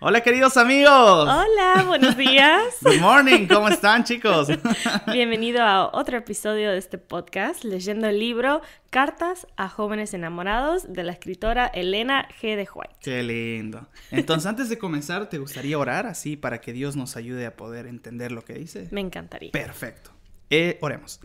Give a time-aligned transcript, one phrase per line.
[0.00, 0.90] Hola queridos amigos.
[0.90, 2.62] Hola, buenos días.
[2.82, 4.48] Good morning, ¿cómo están chicos?
[5.12, 8.60] Bienvenido a otro episodio de este podcast, leyendo el libro
[8.90, 12.56] Cartas a jóvenes enamorados de la escritora Elena G.
[12.56, 12.96] de White.
[13.00, 13.88] Qué lindo.
[14.10, 17.86] Entonces, antes de comenzar, ¿te gustaría orar así para que Dios nos ayude a poder
[17.86, 18.88] entender lo que dice?
[18.90, 19.52] Me encantaría.
[19.52, 20.10] Perfecto.
[20.50, 21.20] Eh, oremos.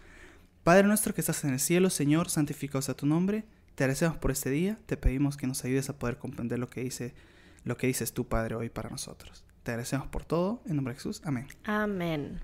[0.63, 3.43] Padre nuestro que estás en el cielo, Señor, santificado sea tu nombre.
[3.75, 4.77] Te agradecemos por este día.
[4.85, 7.13] Te pedimos que nos ayudes a poder comprender lo que dice
[7.63, 9.43] lo que dices tú, Padre, hoy para nosotros.
[9.63, 10.61] Te agradecemos por todo.
[10.65, 11.21] En nombre de Jesús.
[11.25, 11.47] Amén.
[11.65, 12.41] Amén.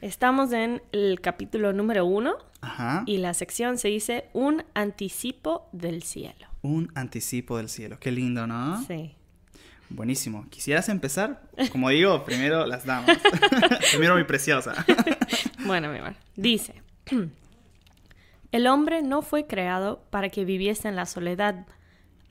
[0.00, 3.04] Estamos en el capítulo número uno Ajá.
[3.06, 6.48] y la sección se dice Un anticipo del cielo.
[6.62, 7.98] Un anticipo del cielo.
[8.00, 8.82] Qué lindo, ¿no?
[8.84, 9.14] Sí.
[9.90, 10.46] Buenísimo.
[10.48, 11.42] ¿Quisieras empezar?
[11.70, 13.18] Como digo, primero las damas.
[13.92, 14.84] primero mi preciosa.
[15.64, 16.14] Bueno, mi amor.
[16.34, 16.82] Dice,
[18.52, 21.66] el hombre no fue creado para que viviese en la soledad.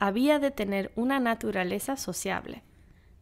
[0.04, 2.64] Había de tener una naturaleza sociable.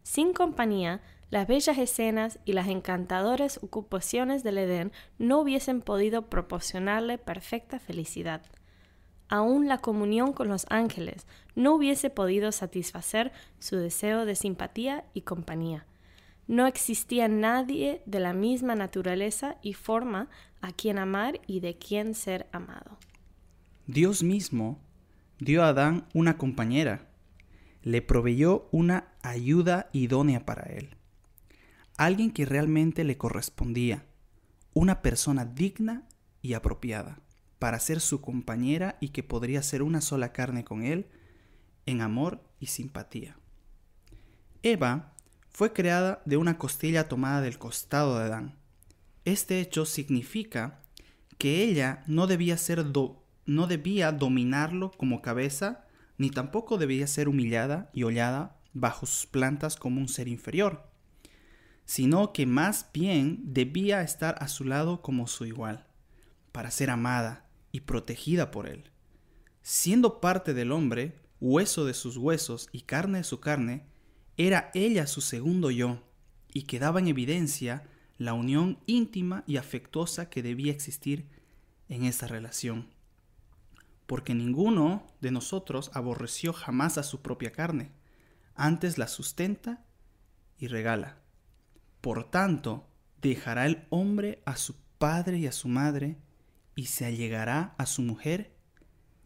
[0.03, 7.19] Sin compañía, las bellas escenas y las encantadoras ocupaciones del Edén no hubiesen podido proporcionarle
[7.19, 8.41] perfecta felicidad.
[9.29, 15.21] Aún la comunión con los ángeles no hubiese podido satisfacer su deseo de simpatía y
[15.21, 15.85] compañía.
[16.47, 20.31] No existía nadie de la misma naturaleza y forma
[20.63, 22.97] a quien amar y de quien ser amado.
[23.87, 24.79] Dios mismo
[25.41, 27.09] dio a Adán una compañera.
[27.83, 30.97] Le proveyó una ayuda idónea para él.
[31.97, 34.07] Alguien que realmente le correspondía.
[34.73, 36.07] Una persona digna
[36.43, 37.21] y apropiada
[37.59, 41.09] para ser su compañera y que podría ser una sola carne con él
[41.87, 43.37] en amor y simpatía.
[44.63, 45.15] Eva
[45.51, 48.59] fue creada de una costilla tomada del costado de Adán.
[49.25, 50.81] Este hecho significa
[51.39, 53.20] que ella no debía ser do-
[53.51, 55.85] no debía dominarlo como cabeza,
[56.19, 60.89] ni tampoco debía ser humillada y hollada bajo sus plantas como un ser inferior,
[61.85, 65.89] sino que más bien debía estar a su lado como su igual,
[66.53, 68.93] para ser amada y protegida por él.
[69.63, 73.85] Siendo parte del hombre, hueso de sus huesos y carne de su carne,
[74.37, 76.05] era ella su segundo yo,
[76.55, 77.83] y quedaba en evidencia
[78.17, 81.27] la unión íntima y afectuosa que debía existir
[81.89, 83.00] en esa relación.
[84.11, 87.93] Porque ninguno de nosotros aborreció jamás a su propia carne,
[88.57, 89.85] antes la sustenta
[90.59, 91.19] y regala.
[92.01, 92.89] Por tanto,
[93.23, 96.17] dejará el hombre a su padre y a su madre,
[96.75, 98.57] y se allegará a su mujer,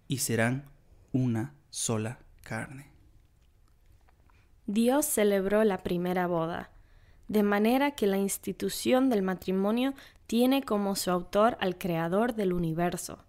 [0.07, 0.71] y serán
[1.13, 2.93] una sola carne.
[4.67, 6.73] Dios celebró la primera boda,
[7.29, 9.95] de manera que la institución del matrimonio
[10.27, 13.25] tiene como su autor al Creador del universo.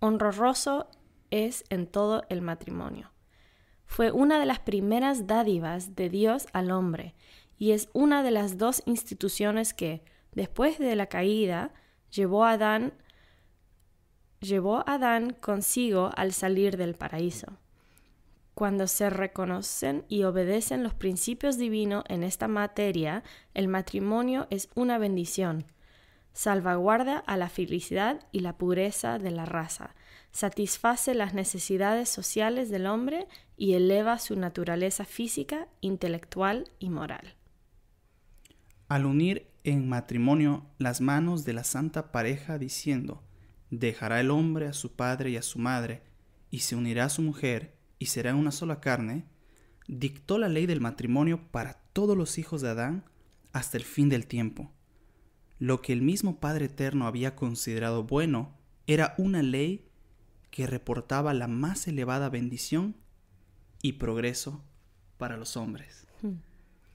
[0.00, 0.88] Honroso
[1.30, 3.10] es en todo el matrimonio.
[3.84, 7.14] Fue una de las primeras dádivas de Dios al hombre
[7.58, 11.72] y es una de las dos instituciones que, después de la caída,
[12.10, 12.92] llevó a Adán,
[14.40, 17.58] llevó a Adán consigo al salir del paraíso.
[18.54, 23.22] Cuando se reconocen y obedecen los principios divinos en esta materia,
[23.54, 25.64] el matrimonio es una bendición.
[26.32, 29.94] Salvaguarda a la felicidad y la pureza de la raza,
[30.30, 37.34] satisface las necesidades sociales del hombre y eleva su naturaleza física, intelectual y moral.
[38.88, 43.22] Al unir en matrimonio las manos de la santa pareja diciendo,
[43.70, 46.02] dejará el hombre a su padre y a su madre,
[46.50, 49.24] y se unirá a su mujer, y será una sola carne,
[49.86, 53.04] dictó la ley del matrimonio para todos los hijos de Adán
[53.52, 54.70] hasta el fin del tiempo.
[55.58, 58.54] Lo que el mismo Padre Eterno había considerado bueno
[58.86, 59.84] era una ley
[60.50, 62.96] que reportaba la más elevada bendición
[63.82, 64.62] y progreso
[65.18, 66.06] para los hombres.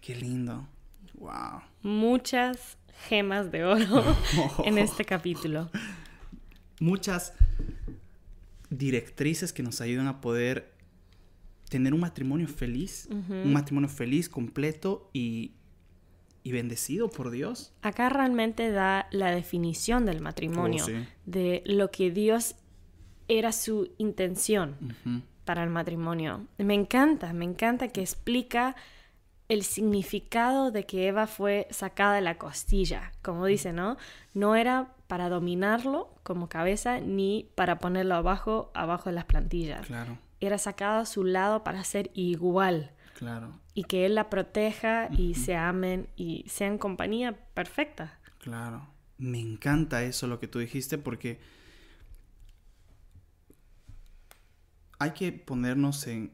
[0.01, 0.67] Qué lindo.
[1.15, 1.61] Wow.
[1.81, 4.03] Muchas gemas de oro
[4.65, 5.69] en este capítulo.
[6.79, 7.33] Muchas
[8.69, 10.73] directrices que nos ayudan a poder
[11.69, 15.53] tener un matrimonio feliz, un matrimonio feliz, completo y,
[16.43, 17.71] y bendecido por Dios.
[17.81, 21.05] Acá realmente da la definición del matrimonio, Oh, sí.
[21.25, 22.55] de lo que Dios
[23.27, 24.75] era su intención
[25.45, 26.45] para el matrimonio.
[26.57, 28.75] Me encanta, me encanta que explica
[29.49, 33.97] el significado de que Eva fue sacada de la costilla, como dice, ¿no?
[34.33, 39.85] No era para dominarlo como cabeza ni para ponerlo abajo, abajo de las plantillas.
[39.85, 45.09] Claro, Era sacada a su lado para ser igual claro, y que él la proteja
[45.11, 48.19] y se amen y sean compañía perfecta.
[48.39, 48.87] claro.
[49.19, 51.39] Me encanta eso lo que tú dijiste porque
[54.99, 56.33] hay que ponernos en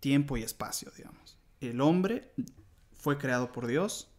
[0.00, 1.38] tiempo y espacio, digamos.
[1.60, 2.32] El hombre
[2.92, 4.10] fue creado por Dios.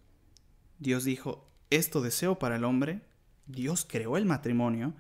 [0.79, 3.01] Dios dijo, esto deseo para el hombre.
[3.47, 4.93] Dios creó el matrimonio.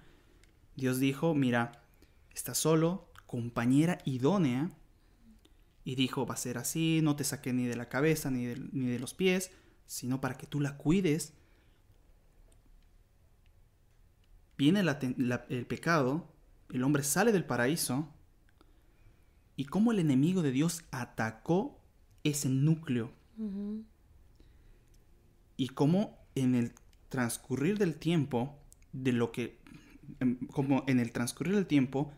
[0.75, 1.83] Dios dijo, mira,
[2.33, 4.71] está solo, compañera idónea.
[5.83, 8.69] Y dijo, va a ser así, no te saque ni de la cabeza ni de,
[8.71, 9.51] ni de los pies,
[9.85, 11.33] sino para que tú la cuides.
[14.57, 16.31] Viene el pecado,
[16.69, 18.07] el hombre sale del paraíso,
[19.55, 21.79] y cómo el enemigo de Dios atacó
[22.23, 23.11] ese núcleo.
[25.57, 26.73] Y cómo en el
[27.09, 28.57] transcurrir del tiempo,
[28.93, 29.59] de lo que,
[30.19, 32.11] em, como en el transcurrir del tiempo,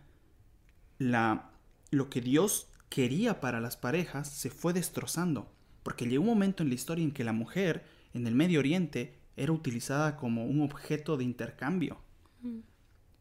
[1.00, 1.52] la,
[1.92, 5.52] lo que Dios quería para las parejas se fue destrozando.
[5.82, 9.16] Porque llegó un momento en la historia en que la mujer en el Medio Oriente
[9.36, 11.98] era utilizada como un objeto de intercambio.
[12.44, 12.60] Mm.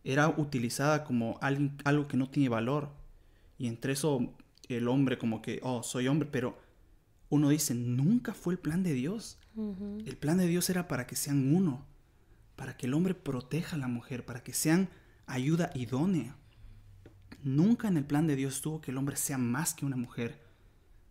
[0.05, 2.91] Era utilizada como algo que no tiene valor.
[3.57, 4.35] Y entre eso
[4.69, 6.59] el hombre como que, oh, soy hombre, pero
[7.31, 9.39] uno dice, nunca fue el plan de Dios.
[10.05, 11.87] El plan de Dios era para que sean uno,
[12.57, 14.91] para que el hombre proteja a la mujer, para que sean
[15.27, 16.37] ayuda idónea.
[17.43, 20.41] Nunca en el plan de Dios estuvo que el hombre sea más que una mujer.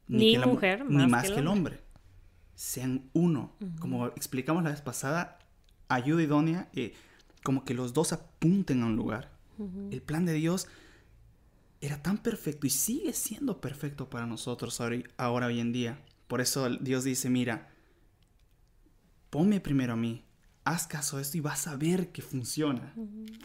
[0.08, 1.80] Ni, mujer, ni más que el, hombre.
[2.56, 3.56] Sean uno.
[3.80, 5.40] Como explicamos la vez pasada,
[5.88, 6.94] ayuda idónea, eh,
[7.44, 9.32] como que los dos apunten a un lugar.
[9.92, 10.68] El plan de Dios
[11.82, 14.82] era tan perfecto y sigue siendo perfecto para nosotros
[15.18, 16.00] ahora, hoy en día.
[16.28, 17.70] Por eso Dios dice, mira,
[19.30, 20.24] ponme primero a mí,
[20.64, 22.94] haz caso a esto y vas a ver que funciona.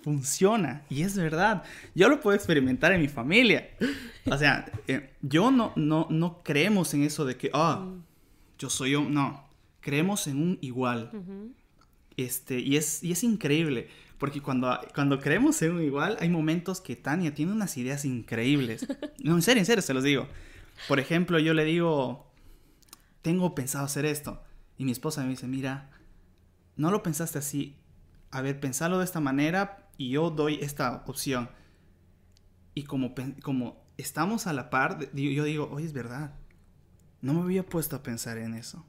[0.03, 0.83] Funciona.
[0.91, 1.65] Y es verdad.
[1.95, 3.71] Yo lo puedo experimentar en mi familia.
[4.27, 7.89] O sea, eh, yo no, no, no creemos en eso de que, ah,
[8.59, 9.03] yo soy yo.
[9.03, 9.49] No,
[9.81, 11.11] creemos en un igual.
[12.17, 13.89] Este, y es, y es increíble.
[14.19, 18.87] Porque cuando, cuando creemos en un igual, hay momentos que Tania tiene unas ideas increíbles.
[19.23, 20.29] No, en serio, en serio, se los digo.
[20.87, 22.31] Por ejemplo, yo le digo,
[23.23, 24.41] tengo pensado hacer esto.
[24.79, 25.91] Y mi esposa me dice, mira,
[26.77, 27.77] no lo pensaste así.
[28.31, 31.49] A ver, pensalo de esta manera y yo doy esta opción.
[32.75, 36.35] Y como, como estamos a la par, yo digo, oye, es verdad.
[37.23, 38.85] No me había puesto a pensar en eso.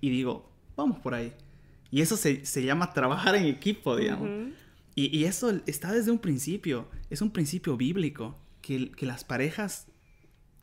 [0.00, 1.34] Y digo, vamos por ahí.
[1.90, 4.52] Y eso se, llama trabajar en equipo, digamos.
[4.94, 6.88] y, eso está desde un principio.
[7.10, 8.38] Es un principio bíblico.
[8.62, 9.86] Que, que las parejas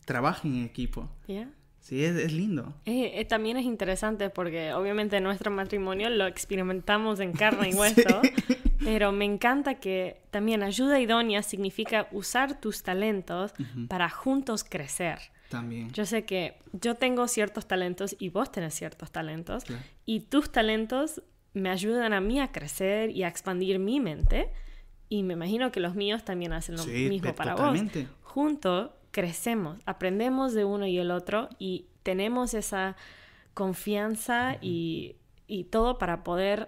[0.05, 1.09] trabajen en equipo.
[1.85, 2.73] Sí, es, lindo.
[2.85, 8.21] Eh, eh, también es interesante porque obviamente nuestro matrimonio lo experimentamos en carne y hueso,
[8.83, 13.53] pero me encanta que también ayuda idónea significa usar tus talentos
[13.87, 15.19] para juntos crecer.
[15.49, 15.91] También.
[15.91, 19.63] Yo sé que yo tengo ciertos talentos y vos tenés ciertos talentos
[20.07, 21.21] y tus talentos
[21.53, 24.49] me ayudan a mí a crecer y a expandir mi mente
[25.07, 27.79] y me imagino que los míos también hacen lo mismo para vos.
[28.23, 32.97] Juntos crecemos, aprendemos de uno y el otro y tenemos esa
[33.53, 35.15] confianza y,
[35.69, 36.67] todo para poder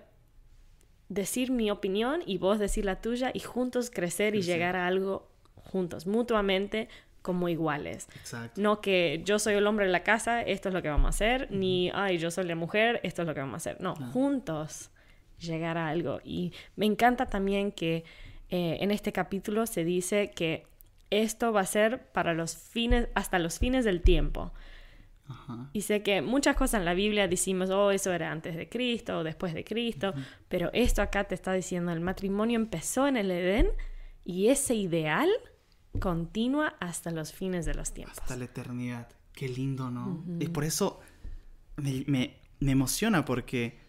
[1.10, 5.30] decir mi opinión y vos decir la tuya y juntos crecer y llegar a algo
[5.56, 6.88] juntos, mutuamente,
[7.22, 8.08] como iguales.
[8.56, 11.10] No que yo soy el hombre de la casa, esto es lo que vamos a
[11.10, 13.82] hacer, ni, ay, yo soy la mujer, esto es lo que vamos a hacer.
[13.82, 14.90] No, juntos
[15.38, 16.22] llegar a algo.
[16.24, 18.06] Y me encanta también que
[18.50, 20.66] eh, en este capítulo se dice que
[21.10, 24.54] esto va a ser para los fines, hasta los fines del tiempo.
[25.74, 29.20] Y sé que muchas cosas en la Biblia decimos, oh, eso era antes de Cristo
[29.20, 30.14] o después de Cristo,
[30.48, 33.68] pero esto acá te está diciendo, el matrimonio empezó en el Edén
[34.24, 35.30] y ese ideal
[36.00, 38.18] continua hasta los fines de los tiempos.
[38.20, 39.10] Hasta la eternidad.
[39.34, 40.24] Qué lindo, ¿no?
[40.40, 41.00] Y por eso
[41.78, 43.86] me, emociona porque...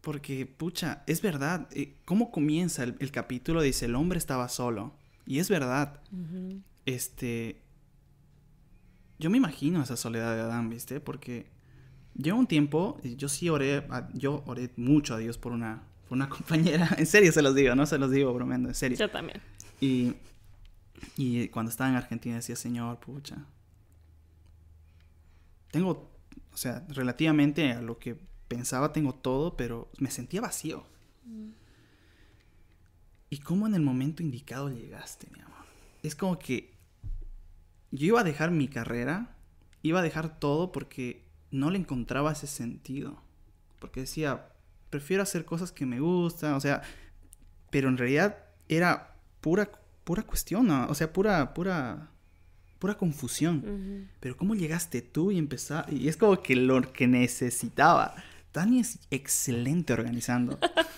[0.00, 1.68] Porque, pucha, es verdad.
[1.72, 3.60] Eh, ¿Cómo comienza el, capítulo?
[3.60, 4.94] Dice, el hombre estaba solo.
[5.28, 6.00] Y es verdad.
[6.86, 7.62] Este...
[9.18, 11.00] Yo me imagino esa soledad de Adán, ¿viste?
[11.00, 11.50] Porque
[12.14, 16.28] lleva un tiempo, yo sí oré, yo oré mucho a Dios por una, por una
[16.30, 16.88] compañera.
[16.96, 18.96] En serio se los digo, no se los digo bromeando, en serio.
[18.96, 19.40] Yo también.
[19.80, 20.14] Y
[21.16, 23.46] y cuando estaba en Argentina decía, Señor, pucha,
[25.70, 26.10] tengo,
[26.52, 28.16] o sea, relativamente a lo que
[28.48, 30.84] pensaba tengo todo, pero me sentía vacío.
[31.24, 31.50] Mm.
[33.30, 35.64] ¿Y cómo en el momento indicado llegaste, mi amor?
[36.02, 36.74] Es como que
[37.90, 39.36] yo iba a dejar mi carrera,
[39.82, 43.22] iba a dejar todo porque no le encontraba ese sentido.
[43.80, 44.48] Porque decía,
[44.90, 46.82] prefiero hacer cosas que me gustan, o sea,
[47.70, 49.70] pero en realidad era pura
[50.08, 52.08] pura cuestión, o sea, pura, pura,
[52.78, 54.08] pura confusión.
[54.20, 55.94] Pero ¿cómo llegaste tú y empezaste?
[55.94, 58.14] Y es como que lo que necesitaba.
[58.50, 60.58] Tania es excelente organizando.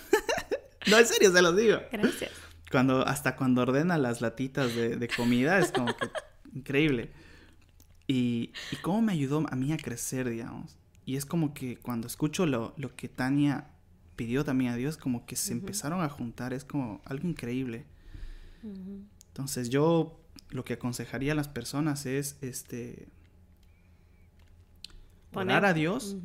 [0.87, 1.79] no, en serio, se los digo.
[1.91, 2.31] Gracias.
[2.71, 6.09] Cuando, hasta cuando ordena las latitas de, comida, es como que
[6.53, 7.11] increíble.
[8.07, 10.77] Y, y cómo me ayudó a mí a crecer, digamos.
[11.05, 13.67] Y es como que cuando escucho lo, lo que Tania
[14.15, 17.85] pidió también a Dios, como que se empezaron a juntar, es como algo increíble.
[18.63, 20.19] Entonces yo
[20.49, 23.07] lo que aconsejaría a las personas es este
[25.31, 26.17] poner a Dios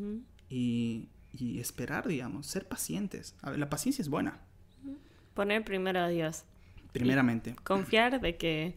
[0.50, 3.34] y, y, esperar, digamos, ser pacientes.
[3.56, 4.40] la paciencia es buena.
[5.36, 6.44] Poner primero a Dios.
[6.92, 7.54] Primeramente.
[7.62, 8.74] confiar de que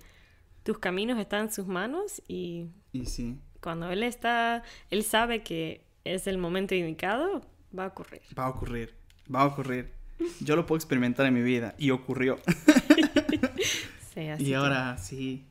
[0.64, 3.40] tus caminos están en sus manos y, y sí.
[3.62, 7.42] cuando Él está, Él sabe que es el momento indicado,
[7.78, 8.22] va a ocurrir.
[8.38, 8.94] Va a ocurrir,
[9.34, 9.94] va a ocurrir.
[10.42, 12.38] Yo lo puedo experimentar en mi vida y ocurrió.
[14.14, 15.46] sí, así y ahora sí.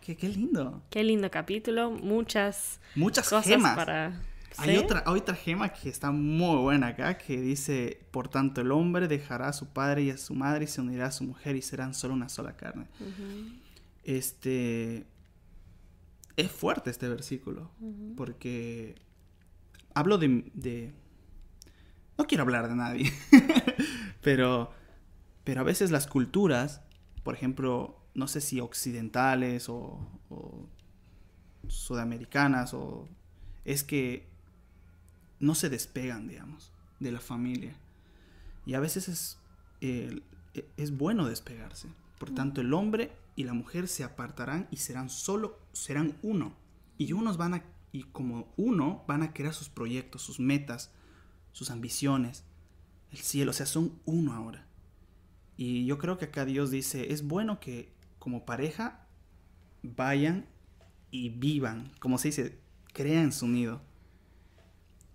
[0.00, 0.80] Qué, qué, lindo.
[0.90, 1.90] Qué lindo capítulo.
[1.90, 3.74] Muchas, Muchas cosas gemas.
[3.74, 4.12] para.
[4.58, 8.72] Hay otra, hay otra gema que está muy buena acá que dice, por tanto el
[8.72, 11.56] hombre dejará a su padre y a su madre y se unirá a su mujer
[11.56, 12.86] y serán solo una sola carne.
[14.04, 15.06] Este...
[16.36, 17.70] Es fuerte este versículo
[18.14, 18.94] porque
[19.94, 20.92] hablo de, de,
[22.18, 23.12] No quiero hablar de nadie,
[24.22, 24.70] pero,
[25.44, 26.82] pero a veces las culturas,
[27.22, 30.68] por ejemplo, no sé si occidentales o, o
[31.68, 33.08] sudamericanas, o
[33.64, 34.28] es que
[35.40, 37.74] no se despegan, digamos, de la familia.
[38.64, 39.38] Y a veces es,
[39.80, 40.20] eh,
[40.76, 41.88] es bueno despegarse.
[42.18, 46.54] Por tanto, el hombre y la mujer se apartarán y serán solo, serán uno.
[46.98, 50.90] Y unos van a, y como uno, van a crear sus proyectos, sus metas,
[51.52, 52.44] sus ambiciones,
[53.12, 54.66] el cielo, o sea, son uno ahora.
[55.56, 59.06] Y yo creo que acá Dios dice, es bueno que como pareja
[59.82, 60.46] vayan
[61.10, 62.58] y vivan, como se dice,
[62.92, 63.80] crean su nido.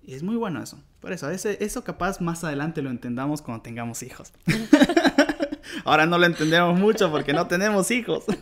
[0.04, 0.82] Y es muy bueno eso.
[1.00, 4.34] Por eso, ese, eso capaz más adelante lo entendamos cuando tengamos hijos.
[5.86, 8.26] Ahora no lo entendemos mucho porque no tenemos hijos.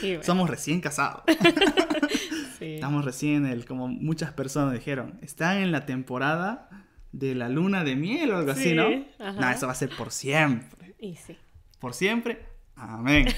[0.00, 0.24] Sí, bueno.
[0.24, 1.22] Somos recién casados.
[2.58, 2.74] sí.
[2.74, 6.68] Estamos recién, el, como muchas personas dijeron, están en la temporada
[7.12, 8.88] de la luna de miel o algo sí, así, ¿no?
[9.20, 9.40] Ajá.
[9.40, 10.96] No, eso va a ser por siempre.
[10.98, 11.38] Y sí.
[11.78, 12.44] Por siempre.
[12.74, 13.28] Amén.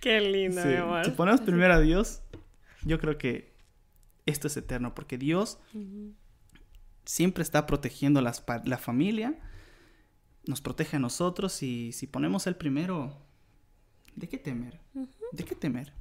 [0.00, 1.04] Qué lindo, mi amor.
[1.04, 2.22] Si ponemos primero a Dios,
[2.84, 3.47] yo creo que
[4.28, 6.14] esto es eterno, porque Dios uh -huh.
[7.04, 9.38] siempre está protegiendo las, la familia,
[10.46, 13.16] nos protege a nosotros y si ponemos el primero,
[14.16, 14.80] ¿de qué temer?
[14.94, 15.08] Uh -huh.
[15.32, 15.92] ¿De qué temer?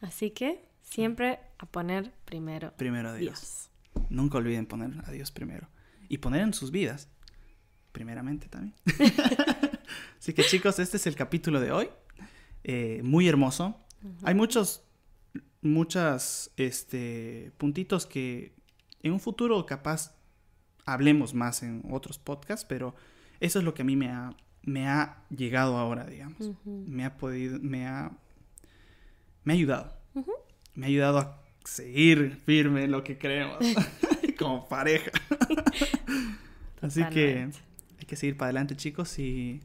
[0.00, 2.72] Así que siempre a poner primero.
[2.76, 3.70] Primero a Dios.
[3.94, 4.08] Dios.
[4.10, 5.68] Nunca olviden poner a Dios primero.
[6.08, 7.08] Y poner en sus vidas,
[7.92, 8.74] primeramente también.
[10.18, 11.88] Así que chicos, este es el capítulo de hoy.
[12.64, 13.76] Eh, muy hermoso.
[14.02, 14.18] Uh -huh.
[14.24, 14.87] Hay muchos
[15.62, 18.52] muchas este puntitos que
[19.02, 20.14] en un futuro capaz
[20.84, 22.94] hablemos más en otros podcasts, pero
[23.40, 26.40] eso es lo que a mí me ha, me ha llegado ahora, digamos.
[26.40, 26.86] Uh -huh.
[26.86, 28.12] Me ha podido, me ha,
[29.44, 29.92] me ha ayudado.
[30.14, 30.32] Uh -huh.
[30.74, 33.58] Me ha ayudado a seguir firme en lo que creemos
[34.38, 35.10] como pareja.
[36.80, 37.50] Así que
[37.98, 39.60] hay que seguir para adelante, chicos, y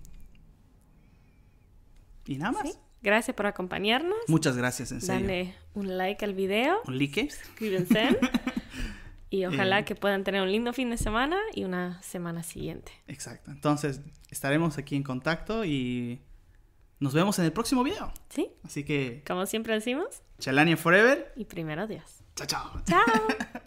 [2.25, 2.71] y nada más.
[2.71, 2.77] ¿Sí?
[3.03, 4.17] Gracias por acompañarnos.
[4.27, 5.27] Muchas gracias, en serio.
[5.27, 6.77] Dale un like al video.
[6.87, 7.29] Un like.
[7.29, 8.17] Suscríbanse.
[9.29, 12.93] y ojalá eh, que puedan tener un lindo fin de semana y una semana siguiente.
[13.07, 13.51] Exacto.
[13.51, 13.99] Entonces,
[14.31, 16.21] estaremos aquí en contacto y
[16.99, 18.13] nos vemos en el próximo video.
[18.29, 18.51] Sí.
[18.63, 19.21] Así que.
[19.27, 20.23] Como siempre decimos.
[20.39, 21.33] Chalania Forever.
[21.35, 22.23] Y primero Dios.
[22.35, 22.81] Chao, chao.
[22.85, 23.03] Chao.